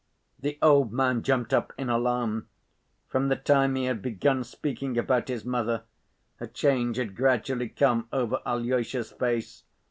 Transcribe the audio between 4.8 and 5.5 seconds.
about his